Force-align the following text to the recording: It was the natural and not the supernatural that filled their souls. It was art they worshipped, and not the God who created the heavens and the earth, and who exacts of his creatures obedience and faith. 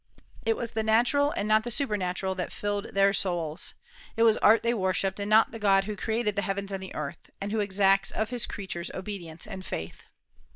It 0.47 0.57
was 0.57 0.71
the 0.71 0.81
natural 0.81 1.29
and 1.33 1.47
not 1.47 1.63
the 1.63 1.69
supernatural 1.69 2.33
that 2.33 2.51
filled 2.51 2.85
their 2.85 3.13
souls. 3.13 3.75
It 4.17 4.23
was 4.23 4.37
art 4.37 4.63
they 4.63 4.73
worshipped, 4.73 5.19
and 5.19 5.29
not 5.29 5.51
the 5.51 5.59
God 5.59 5.83
who 5.83 5.95
created 5.95 6.35
the 6.35 6.41
heavens 6.41 6.71
and 6.71 6.81
the 6.81 6.95
earth, 6.95 7.29
and 7.39 7.51
who 7.51 7.59
exacts 7.59 8.09
of 8.09 8.31
his 8.31 8.47
creatures 8.47 8.89
obedience 8.95 9.45
and 9.45 9.63
faith. 9.63 10.07